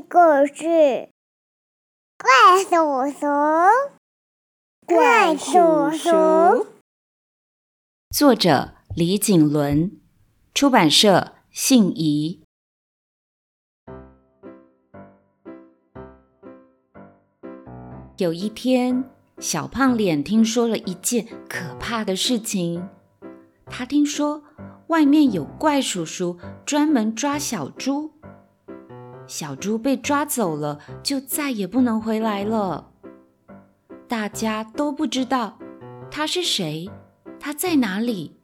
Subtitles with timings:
[0.00, 0.18] 故
[0.54, 1.08] 事，
[2.18, 3.26] 怪叔叔，
[4.86, 6.66] 怪叔叔。
[8.10, 9.98] 作者：李景伦，
[10.52, 12.42] 出版社：信谊。
[18.18, 19.04] 有一天，
[19.38, 22.88] 小胖脸听说了一件可怕的事情。
[23.66, 24.44] 他听说
[24.88, 28.12] 外面有怪叔叔专门抓小猪，
[29.26, 32.92] 小猪被抓走了，就再也不能回来了。
[34.08, 35.58] 大家都不知道
[36.10, 36.88] 他是谁，
[37.40, 38.36] 他在哪里，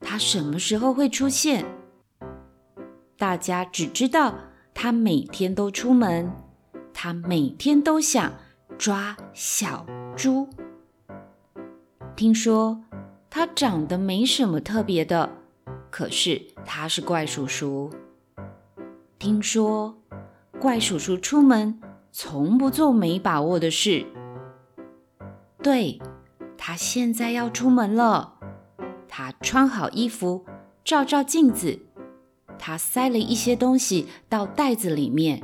[0.00, 1.64] 他什么时候会出现。
[3.16, 4.34] 大家只知道
[4.72, 6.32] 他每天都出门，
[6.94, 8.32] 他每天都想
[8.78, 9.84] 抓小
[10.16, 10.48] 猪。
[12.16, 12.82] 听说
[13.28, 15.30] 他长得没什么特别的，
[15.90, 17.90] 可是他是怪叔叔。
[19.18, 19.99] 听说
[20.60, 21.80] 怪叔叔出门
[22.12, 24.04] 从不做没把握的事。
[25.62, 25.98] 对，
[26.58, 28.34] 他现在要出门了。
[29.08, 30.44] 他穿好衣服，
[30.84, 31.80] 照照镜子，
[32.58, 35.42] 他塞了一些东西到袋子里面。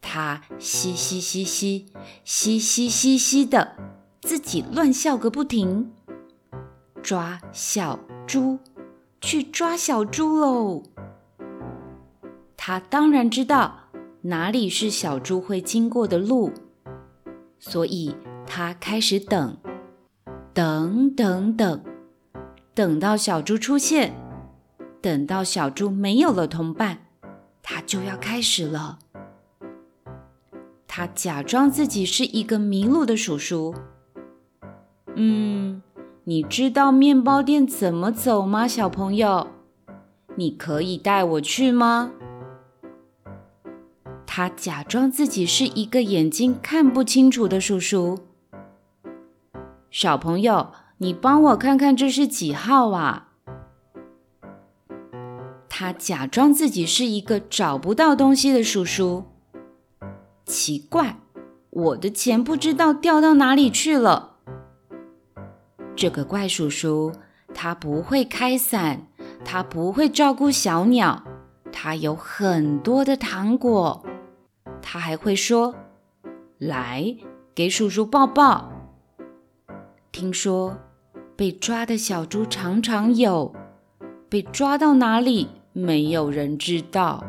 [0.00, 1.86] 他嘻嘻嘻嘻，
[2.24, 3.76] 嘻嘻嘻嘻的，
[4.22, 5.92] 自己乱笑个不停。
[7.00, 8.58] 抓小猪，
[9.20, 10.82] 去抓小猪喽！
[12.56, 13.85] 他当然知道
[14.26, 16.50] 哪里是小猪会经过的路，
[17.60, 18.12] 所以
[18.44, 19.56] 他开始等，
[20.52, 21.80] 等等等，
[22.74, 24.14] 等到小猪出现，
[25.00, 27.06] 等到小猪没有了同伴，
[27.62, 28.98] 他就要开始了。
[30.88, 33.76] 他假装自己是一个迷路的叔叔。
[35.14, 35.80] 嗯，
[36.24, 39.46] 你知道面包店怎么走吗，小朋友？
[40.34, 42.10] 你可以带我去吗？
[44.36, 48.18] 他假装自己是一个眼睛看不清楚的叔叔。
[49.90, 53.28] 小朋友，你帮我看看这是几号啊？
[55.70, 59.24] 他假装自己是一个找不到东西的叔叔。
[60.44, 61.18] 奇怪，
[61.70, 64.36] 我的钱不知道掉到哪里去了。
[65.96, 67.10] 这个怪叔叔，
[67.54, 69.06] 他不会开伞，
[69.46, 71.24] 他不会照顾小鸟，
[71.72, 74.04] 他有很多的糖果，
[74.88, 75.74] 他还会说
[76.58, 77.16] ：“来，
[77.56, 78.70] 给叔叔抱抱。”
[80.12, 80.78] 听说
[81.34, 83.52] 被抓的小猪常常有，
[84.28, 87.24] 被抓到哪里，没有人知道。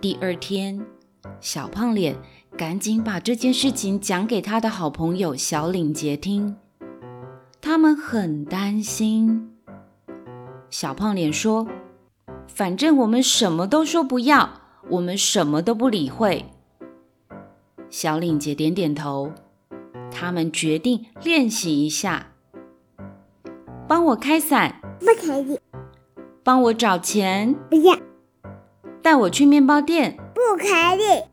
[0.00, 0.86] 第二天，
[1.40, 2.16] 小胖脸
[2.56, 6.56] 赶紧把这件事情讲给他的好朋友小领结听。
[7.60, 9.54] 他们很担心。
[10.70, 11.68] 小胖脸说
[12.48, 16.46] ：“反正我们什么都说不要，我们什么都不理会。”
[17.90, 19.32] 小领结点点头。
[20.10, 22.28] 他们决定练习一下。
[23.86, 24.80] 帮我开伞。
[25.00, 25.58] 不可以。
[26.42, 27.54] 帮我找钱。
[27.68, 27.96] 不要。
[29.02, 31.24] 带我去面包店，不可以。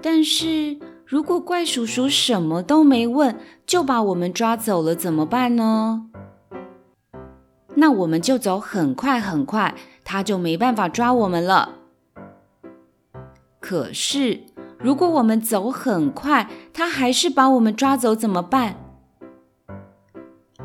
[0.00, 6.06] 但是如果怪叔叔什么都没问，就把我们抓走了，怎么办呢？
[7.74, 11.74] 那我们就走很快很快，他就没办法抓我们了。
[13.66, 14.40] 可是
[14.78, 18.76] 如果我们走很快，他还是把我们抓走，怎么办？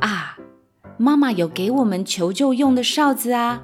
[0.01, 0.37] 啊，
[0.97, 3.63] 妈妈有给我们求救用的哨子啊！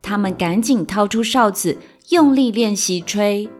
[0.00, 1.78] 他们赶紧掏出哨子，
[2.10, 3.50] 用力练习吹。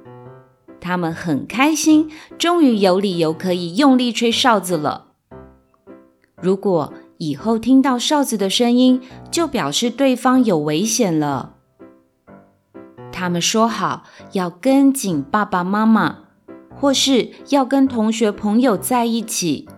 [0.80, 2.08] 他们很开心，
[2.38, 5.08] 终于有理由可以用力吹哨子了。
[6.40, 11.51] 如果以后听到哨子的声音，就表示对方有危险了。
[13.22, 14.02] 他们说好
[14.32, 16.24] 要跟紧爸爸妈妈，
[16.74, 19.68] 或是要跟同学朋友在一起，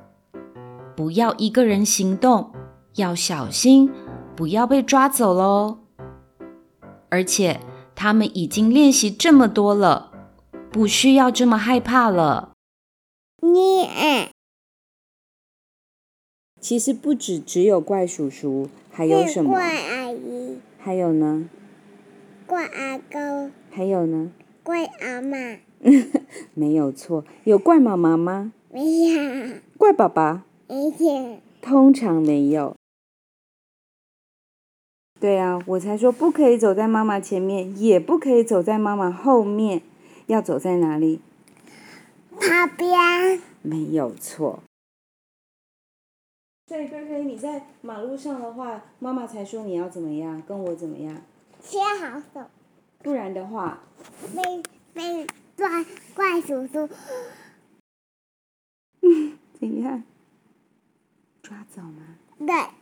[0.96, 2.52] 不要一个人行动，
[2.94, 3.92] 要小心，
[4.34, 5.80] 不要被抓走喽。
[7.10, 7.60] 而且
[7.94, 10.10] 他们已经练习这么多了，
[10.72, 12.52] 不需要这么害怕了。
[13.42, 14.30] 你啊。
[16.58, 19.50] 其实不止只有怪叔叔，还有什么？
[19.50, 20.56] 怪阿姨。
[20.78, 21.50] 还有呢？
[22.46, 23.52] 怪阿公。
[23.70, 24.32] 还有呢？
[24.62, 25.58] 怪阿嬷。
[26.54, 28.52] 没有错，有怪妈妈吗？
[28.70, 29.54] 没有。
[29.76, 30.44] 怪爸爸？
[30.68, 31.38] 没有。
[31.60, 32.74] 通常没有。
[35.20, 39.82] 对啊，我才说不可以走在妈妈前面，也不可以走在妈妈后面，
[40.26, 41.20] 要走在哪里？
[42.38, 43.40] 旁边。
[43.62, 44.62] 没有错。
[46.66, 51.22] 所以菲菲，你在马路上的话，妈妈才说你要怎么样，跟我怎么样？
[51.64, 52.48] 牵好手。
[53.02, 53.80] 不然的话，
[54.34, 54.62] 被
[54.94, 55.26] 被
[55.56, 55.68] 抓
[56.14, 56.88] 怪叔叔，
[59.02, 60.02] 嗯， 怎样？
[61.42, 62.16] 抓走吗？
[62.38, 62.66] 对。